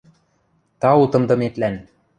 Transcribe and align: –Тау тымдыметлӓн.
–Тау 0.81 1.03
тымдыметлӓн. 1.11 1.75